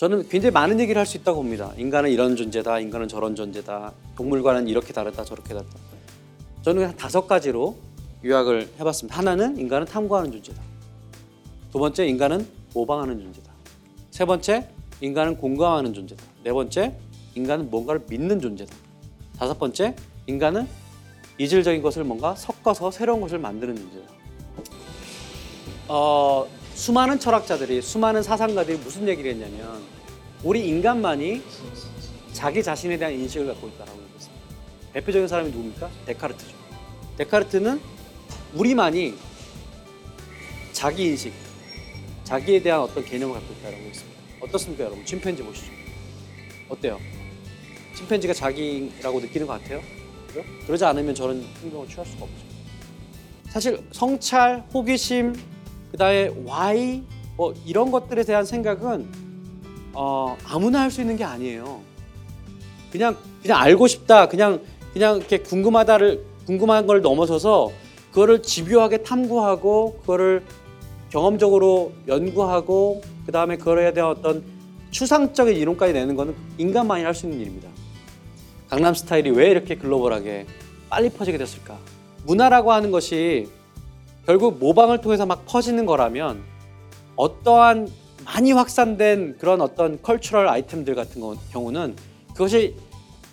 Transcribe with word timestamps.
저는 0.00 0.30
굉장히 0.30 0.50
많은 0.54 0.80
얘기를 0.80 0.98
할 0.98 1.04
수 1.04 1.18
있다고 1.18 1.42
봅니다. 1.42 1.74
인간은 1.76 2.10
이런 2.10 2.34
존재다, 2.34 2.80
인간은 2.80 3.06
저런 3.06 3.36
존재다, 3.36 3.92
동물과는 4.16 4.66
이렇게 4.66 4.94
다르다, 4.94 5.24
저렇게 5.24 5.52
다르다. 5.52 5.76
저는 6.62 6.86
한 6.86 6.96
다섯 6.96 7.26
가지로 7.26 7.76
요약을 8.24 8.70
해봤습니다. 8.80 9.18
하나는 9.18 9.58
인간은 9.58 9.86
탐구하는 9.86 10.32
존재다. 10.32 10.62
두 11.70 11.78
번째, 11.78 12.06
인간은 12.06 12.48
모방하는 12.72 13.20
존재다. 13.20 13.52
세 14.10 14.24
번째, 14.24 14.70
인간은 15.02 15.36
공감하는 15.36 15.92
존재다. 15.92 16.24
네 16.44 16.50
번째, 16.50 16.96
인간은 17.34 17.68
뭔가를 17.68 18.00
믿는 18.08 18.40
존재다. 18.40 18.74
다섯 19.38 19.58
번째, 19.58 19.94
인간은 20.26 20.66
이질적인 21.36 21.82
것을 21.82 22.04
뭔가 22.04 22.34
섞어서 22.36 22.90
새로운 22.90 23.20
것을 23.20 23.38
만드는 23.38 23.76
존재다. 23.76 24.12
어, 25.88 26.46
수많은 26.80 27.20
철학자들이 27.20 27.82
수많은 27.82 28.22
사상가들이 28.22 28.78
무슨 28.78 29.06
얘기를 29.06 29.32
했냐면 29.32 29.82
우리 30.42 30.66
인간만이 30.66 31.42
자기 32.32 32.62
자신에 32.62 32.96
대한 32.96 33.12
인식을 33.12 33.48
갖고 33.48 33.68
있다라고 33.68 34.00
얘기했습니다. 34.00 34.44
대표적인 34.94 35.28
사람이 35.28 35.50
누굽니까? 35.50 35.90
데카르트죠. 36.06 36.56
데카르트는 37.18 37.78
우리만이 38.54 39.12
자기 40.72 41.08
인식, 41.08 41.34
자기에 42.24 42.62
대한 42.62 42.80
어떤 42.80 43.04
개념을 43.04 43.34
갖고 43.34 43.52
있다라고 43.52 43.82
했습니다. 43.82 44.20
어떻습니까, 44.40 44.84
여러분? 44.84 45.04
침팬지 45.04 45.42
보시죠. 45.42 45.70
어때요? 46.70 46.98
침팬지가 47.94 48.32
자기라고 48.32 49.20
느끼는 49.20 49.46
것 49.46 49.60
같아요? 49.60 49.82
그죠? 50.28 50.42
그러지 50.64 50.82
않으면 50.86 51.14
저는 51.14 51.44
행동을 51.62 51.86
취할 51.88 52.06
수가 52.06 52.24
없죠. 52.24 52.42
사실 53.50 53.84
성찰, 53.92 54.64
호기심, 54.72 55.59
그다음에 55.92 56.28
why 56.46 57.02
뭐 57.36 57.54
이런 57.66 57.90
것들에 57.90 58.24
대한 58.24 58.44
생각은 58.44 59.06
어, 59.92 60.36
아무나 60.44 60.80
할 60.82 60.90
수 60.90 61.00
있는 61.00 61.16
게 61.16 61.24
아니에요. 61.24 61.80
그냥 62.92 63.16
그냥 63.42 63.60
알고 63.60 63.86
싶다, 63.86 64.28
그냥 64.28 64.60
그냥 64.92 65.16
이렇게 65.18 65.38
궁금하다를 65.38 66.24
궁금한 66.46 66.86
걸 66.86 67.00
넘어서서 67.00 67.70
그거를 68.10 68.42
집요하게 68.42 69.02
탐구하고 69.04 69.98
그거를 70.00 70.42
경험적으로 71.10 71.92
연구하고 72.08 73.02
그 73.26 73.32
다음에 73.32 73.56
그거에 73.56 73.92
대한 73.92 74.10
어떤 74.10 74.42
추상적인 74.90 75.56
이론까지 75.56 75.92
내는 75.92 76.16
거는 76.16 76.34
인간만이 76.58 77.04
할 77.04 77.14
수 77.14 77.26
있는 77.26 77.40
일입니다. 77.40 77.68
강남 78.68 78.94
스타일이 78.94 79.30
왜 79.30 79.50
이렇게 79.50 79.76
글로벌하게 79.76 80.46
빨리 80.88 81.08
퍼지게 81.10 81.38
됐을까? 81.38 81.78
문화라고 82.24 82.72
하는 82.72 82.90
것이 82.90 83.48
결국 84.30 84.60
모방을 84.60 85.00
통해서 85.00 85.26
막 85.26 85.44
퍼지는 85.44 85.86
거라면 85.86 86.44
어떠한 87.16 87.88
많이 88.24 88.52
확산된 88.52 89.38
그런 89.38 89.60
어떤 89.60 90.00
cultural 90.00 90.46
아이템들 90.46 90.94
같은 90.94 91.20
거- 91.20 91.34
경우는 91.50 91.96
그것이 92.28 92.76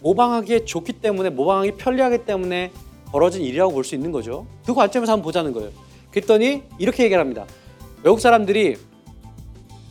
모방하기에 0.02 0.66
좋기 0.66 0.94
때문에 0.94 1.30
모방하기 1.30 1.73
편리하기 1.73 2.25
때문에 2.25 2.72
벌어진 3.12 3.44
일이라고 3.44 3.73
볼 3.73 3.84
수 3.84 3.94
있는 3.94 4.12
거죠. 4.12 4.48
그 4.66 4.73
관점에서 4.73 5.12
한번 5.12 5.23
보자는 5.25 5.53
거예요. 5.53 5.70
그랬더니 6.09 6.64
이렇게 6.80 7.03
얘기를 7.03 7.22
합니다. 7.22 7.45
외국 8.02 8.20
사람들이 8.20 8.78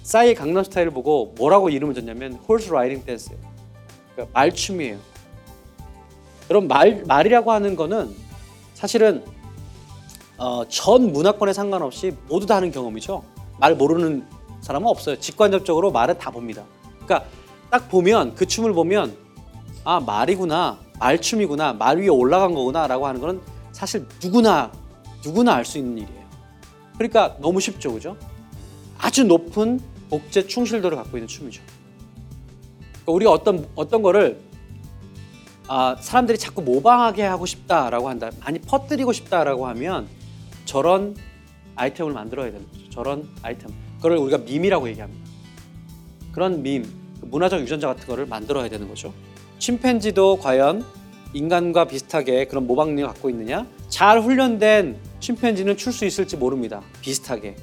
싸이의 0.02 0.34
강남 0.34 0.64
스타일을 0.64 0.90
보고 0.90 1.34
뭐라고 1.38 1.68
이름을 1.68 1.94
줬냐면 1.94 2.32
horse 2.48 2.72
riding 2.72 3.04
dance예요. 3.04 3.38
그러니까 4.12 4.40
말춤이에요. 4.40 4.98
여러분 6.50 6.66
말 6.66 7.04
말이라고 7.06 7.52
하는 7.52 7.76
거는 7.76 8.10
사실은 8.74 9.22
어, 10.38 10.64
전 10.68 11.12
문화권에 11.12 11.52
상관없이 11.52 12.14
모두 12.28 12.46
다 12.46 12.56
하는 12.56 12.70
경험이죠. 12.70 13.22
말 13.58 13.74
모르는 13.74 14.26
사람은 14.60 14.86
없어요. 14.88 15.18
직관적으로 15.18 15.90
말은 15.90 16.18
다 16.18 16.30
봅니다. 16.30 16.64
그러니까 17.04 17.24
딱 17.70 17.88
보면 17.88 18.34
그 18.34 18.46
춤을 18.46 18.72
보면 18.72 19.16
아 19.84 20.00
말이구나, 20.00 20.78
말춤이구나, 20.98 21.74
말 21.74 21.98
위에 21.98 22.08
올라간 22.08 22.54
거구나라고 22.54 23.06
하는 23.06 23.20
거는 23.20 23.40
사실 23.72 24.06
누구나 24.22 24.72
누구나 25.24 25.54
알 25.54 25.64
수 25.64 25.78
있는 25.78 25.98
일이에요. 25.98 26.26
그러니까 26.94 27.36
너무 27.40 27.60
쉽죠, 27.60 27.92
그죠? 27.92 28.16
아주 28.98 29.24
높은 29.24 29.80
복제 30.10 30.46
충실도를 30.46 30.96
갖고 30.96 31.16
있는 31.16 31.28
춤이죠. 31.28 31.62
그러니까 32.92 33.12
우리가 33.12 33.30
어떤 33.32 33.68
어떤 33.74 34.02
거를 34.02 34.40
아, 35.68 35.96
사람들이 36.00 36.38
자꾸 36.38 36.62
모방하게 36.62 37.22
하고 37.24 37.44
싶다라고 37.44 38.08
한다, 38.08 38.30
많이 38.40 38.58
퍼뜨리고 38.60 39.12
싶다라고 39.12 39.66
하면 39.68 40.08
저런 40.66 41.16
아이템을 41.76 42.12
만들어야 42.12 42.50
되는 42.52 42.66
거죠. 42.70 42.90
저런 42.90 43.28
아이템. 43.42 43.70
그걸 43.96 44.18
우리가 44.18 44.38
밈이라고 44.38 44.88
얘기합니다. 44.88 45.24
그런 46.32 46.62
밈, 46.62 46.82
그 47.20 47.26
문화적 47.26 47.60
유전자 47.60 47.86
같은 47.88 48.06
거를 48.06 48.26
만들어야 48.26 48.68
되는 48.68 48.86
거죠. 48.88 49.14
침팬지도 49.58 50.36
과연 50.36 50.84
인간과 51.32 51.86
비슷하게 51.86 52.46
그런 52.46 52.66
모방 52.66 52.88
능력을 52.88 53.08
갖고 53.14 53.30
있느냐? 53.30 53.66
잘 53.88 54.20
훈련된 54.20 54.98
침팬지는 55.20 55.76
출 55.76 55.92
수 55.92 56.04
있을지 56.04 56.36
모릅니다. 56.36 56.82
비슷하게. 57.00 57.56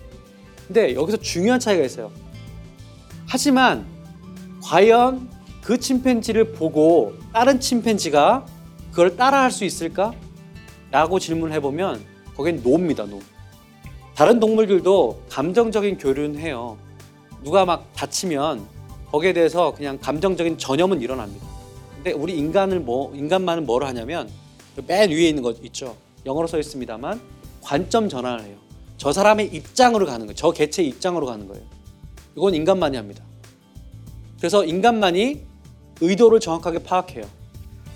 근데 0.68 0.96
여기서 0.96 1.18
중요한 1.18 1.59
차이가 1.59 1.84
있어요. 1.84 2.12
하지만 3.28 3.85
과연 4.64 5.30
그 5.62 5.78
침팬지를 5.80 6.53
보고 6.53 7.14
다른 7.34 7.59
침팬지가 7.59 8.46
그걸 8.91 9.16
따라할 9.16 9.52
수 9.52 9.66
있을까? 9.66 10.14
라고 10.91 11.20
질문을 11.20 11.53
해보면 11.56 12.02
거긴 12.36 12.62
노입니다, 12.64 13.06
노. 13.06 13.22
다른 14.16 14.40
동물들도 14.40 15.24
감정적인 15.30 15.98
교류는 15.98 16.40
해요. 16.40 16.78
누가 17.44 17.66
막 17.66 17.92
다치면 17.94 18.66
거기에 19.12 19.34
대해서 19.34 19.74
그냥 19.74 19.98
감정적인 20.00 20.58
전염은 20.58 21.02
일어납니다. 21.02 21.46
근데 21.96 22.12
우리 22.12 22.38
인간을 22.38 22.80
뭐 22.80 23.14
인간만은 23.16 23.66
뭐를 23.66 23.88
하냐면 23.88 24.30
맨 24.88 25.10
위에 25.10 25.30
있는 25.30 25.44
거 25.44 25.52
있죠. 25.64 25.96
영어로 26.26 26.48
써 26.48 26.60
있습니다만 26.60 27.22
관점 27.62 28.10
전환을 28.10 28.44
해요. 28.44 28.58
저 28.98 29.12
사람의 29.12 29.48
입장으로 29.48 30.06
가는 30.06 30.20
거예요. 30.26 30.36
저 30.36 30.52
개체의 30.52 30.90
입장으로 30.90 31.26
가는 31.26 31.48
거예요. 31.48 31.64
이건 32.36 32.56
인간만이 32.56 32.98
합니다. 32.98 33.24
그래서 34.38 34.66
인간만이 34.66 35.42
의도를 36.02 36.40
정확하게 36.40 36.80
파악해요. 36.80 37.26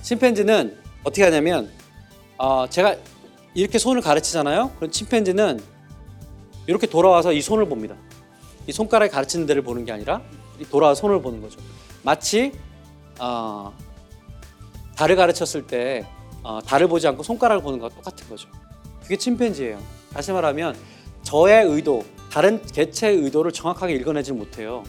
침팬지는 0.02 0.78
어떻게 1.04 1.24
하냐면 1.24 1.69
어, 2.38 2.68
제가 2.69 2.96
이렇게 3.57 3.79
손을 3.79 4.03
가르치잖아요. 4.03 4.73
그럼 4.75 4.91
침팬지는 4.91 5.59
이렇게 6.68 6.85
돌아와서 6.85 7.34
이 7.34 7.41
손을 7.41 7.68
봅니다. 7.68 7.95
이 8.68 8.72
손가락이 8.72 9.12
가르치는 9.12 9.47
데를 9.47 9.63
보는 9.63 9.84
게 9.84 9.91
아니라 9.91 10.22
이 10.59 10.63
돌아와서 10.66 11.01
손을 11.01 11.23
보는 11.23 11.41
거죠. 11.41 11.59
마치 12.03 12.51
어, 13.19 13.73
달을 14.95 15.16
가르쳤을 15.16 15.66
때 15.66 16.06
어, 16.44 16.59
달을 16.63 16.88
보지 16.88 17.07
않고 17.07 17.23
손가락을 17.23 17.63
보는 17.63 17.79
것과 17.79 17.95
똑같은 17.95 18.29
거죠. 18.29 18.47
그게 19.01 19.18
침팬지예요. 19.18 19.81
다시 20.13 20.31
말하면 20.31 20.78
저의 21.24 21.66
의도, 21.66 22.06
다른 22.29 22.62
개체의 22.62 23.18
의도를 23.24 23.51
정확하게 23.51 23.95
읽어내지 23.95 24.34
못해요. 24.34 24.84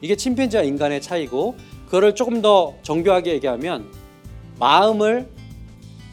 이게 0.00 0.16
침팬지와 0.16 0.62
인간의 0.62 1.02
차이고 1.02 1.56
그거를 1.84 2.14
조금 2.14 2.40
더 2.40 2.76
정교하게 2.84 3.34
얘기하면 3.34 3.92
마음을 4.58 5.28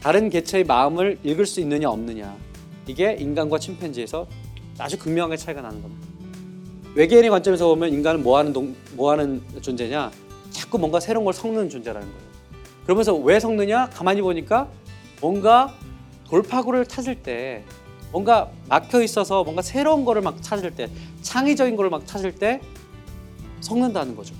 다른 0.02 0.30
개체의 0.30 0.64
마음을 0.64 1.18
읽을 1.24 1.46
수 1.46 1.60
있느냐 1.60 1.90
없느냐 1.90 2.36
이게 2.86 3.16
인간과 3.18 3.58
침팬지에서 3.58 4.26
아주 4.78 4.98
극명하게 4.98 5.36
차이가 5.36 5.60
나는 5.60 5.82
겁니다. 5.82 6.06
외계인의 6.94 7.30
관점에서 7.30 7.66
보면 7.68 7.92
인간은 7.92 8.22
뭐 8.22 8.38
하는 8.38 8.52
동, 8.52 8.74
뭐 8.92 9.10
하는 9.10 9.42
존재냐 9.60 10.10
자꾸 10.50 10.78
뭔가 10.78 11.00
새로운 11.00 11.24
걸 11.24 11.34
섞는 11.34 11.68
존재라는 11.68 12.06
거예요. 12.06 12.28
그러면서 12.84 13.14
왜 13.14 13.38
섞느냐 13.38 13.90
가만히 13.90 14.22
보니까 14.22 14.68
뭔가 15.20 15.74
돌파구를 16.28 16.86
찾을 16.86 17.16
때 17.16 17.64
뭔가 18.10 18.50
막혀 18.68 19.02
있어서 19.02 19.44
뭔가 19.44 19.62
새로운 19.62 20.04
거를 20.04 20.22
막 20.22 20.42
찾을 20.42 20.74
때 20.74 20.88
창의적인 21.22 21.76
거를 21.76 21.90
막 21.90 22.06
찾을 22.06 22.34
때 22.34 22.60
섞는다는 23.60 24.16
거죠. 24.16 24.34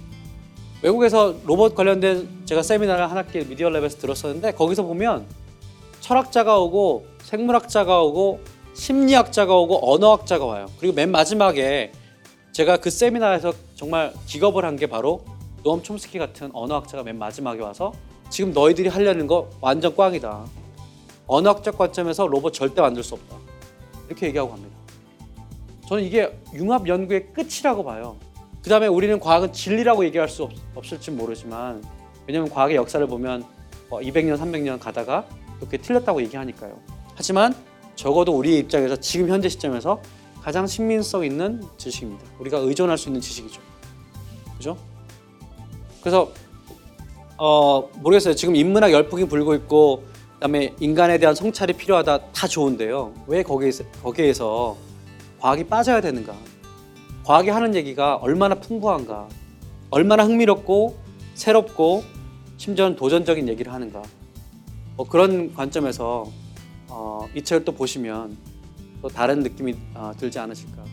외국에서 0.82 1.34
로봇 1.44 1.74
관련된 1.74 2.46
제가 2.46 2.62
세미나를 2.62 3.10
한 3.10 3.16
학기 3.18 3.40
미디어 3.40 3.68
랩에서 3.68 3.98
들었었는데 3.98 4.52
거기서 4.52 4.84
보면 4.84 5.26
철학자가 6.00 6.58
오고 6.58 7.06
생물학자가 7.22 8.02
오고 8.02 8.40
심리학자가 8.74 9.54
오고 9.56 9.92
언어학자가 9.94 10.44
와요. 10.46 10.66
그리고 10.78 10.94
맨 10.94 11.10
마지막에 11.10 11.92
제가 12.52 12.76
그 12.78 12.90
세미나에서 12.90 13.52
정말 13.74 14.12
기겁을 14.26 14.64
한 14.64 14.76
게 14.76 14.86
바로 14.86 15.24
노엄 15.64 15.82
촘스키 15.82 16.18
같은 16.18 16.50
언어학자가 16.52 17.02
맨 17.02 17.18
마지막에 17.18 17.60
와서 17.62 17.92
지금 18.30 18.52
너희들이 18.52 18.88
하려는 18.88 19.26
거 19.26 19.48
완전 19.60 19.94
꽝이다. 19.94 20.44
언어학적 21.26 21.76
관점에서 21.76 22.26
로봇 22.26 22.52
절대 22.54 22.80
만들 22.80 23.02
수 23.02 23.14
없다. 23.14 23.36
이렇게 24.06 24.26
얘기하고 24.28 24.50
갑니다. 24.50 24.76
저는 25.88 26.04
이게 26.04 26.38
융합 26.54 26.86
연구의 26.86 27.32
끝이라고 27.32 27.84
봐요. 27.84 28.16
그 28.62 28.70
다음에 28.70 28.86
우리는 28.86 29.18
과학은 29.18 29.52
진리라고 29.52 30.04
얘기할 30.04 30.28
수 30.28 30.44
없, 30.44 30.52
없을지 30.74 31.10
모르지만 31.10 31.82
왜냐하면 32.26 32.50
과학의 32.52 32.76
역사를 32.76 33.04
보면 33.06 33.44
뭐 33.88 34.00
200년, 34.00 34.38
300년 34.38 34.78
가다가 34.78 35.24
그렇게 35.58 35.78
틀렸다고 35.78 36.22
얘기하니까요. 36.22 36.78
하지만 37.14 37.54
적어도 37.96 38.36
우리의 38.36 38.60
입장에서 38.60 38.96
지금 38.96 39.28
현재 39.28 39.48
시점에서 39.48 40.00
가장 40.40 40.66
신빙성 40.66 41.24
있는 41.24 41.62
지식입니다. 41.76 42.24
우리가 42.38 42.58
의존할 42.58 42.96
수 42.96 43.08
있는 43.08 43.20
지식이죠. 43.20 43.60
그죠? 44.56 44.76
그래서 46.00 46.32
어 47.36 47.88
모르겠어요. 47.96 48.34
지금 48.34 48.56
인문학 48.56 48.92
열풍이 48.92 49.26
불고 49.26 49.54
있고 49.54 50.04
그다음에 50.34 50.74
인간에 50.80 51.18
대한 51.18 51.34
성찰이 51.34 51.72
필요하다 51.72 52.30
다 52.32 52.46
좋은데요. 52.46 53.14
왜 53.26 53.42
거기에서 53.42 53.84
거기에서 54.02 54.76
과학이 55.40 55.64
빠져야 55.64 56.00
되는가? 56.00 56.34
과학이 57.24 57.50
하는 57.50 57.74
얘기가 57.74 58.16
얼마나 58.16 58.54
풍부한가? 58.54 59.28
얼마나 59.90 60.24
흥미롭고 60.24 60.96
새롭고 61.34 62.04
심지어는 62.56 62.96
도전적인 62.96 63.48
얘기를 63.48 63.72
하는가? 63.72 64.02
뭐 64.98 65.06
그런 65.06 65.54
관점에서 65.54 66.28
어, 66.88 67.28
이 67.32 67.40
책을 67.40 67.64
또 67.64 67.70
보시면 67.70 68.36
또 69.00 69.08
다른 69.08 69.44
느낌이 69.44 69.76
어, 69.94 70.10
들지 70.18 70.40
않으실까 70.40 70.84